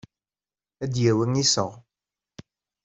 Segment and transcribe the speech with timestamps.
[0.83, 1.71] Ad d-yawi iseɣ.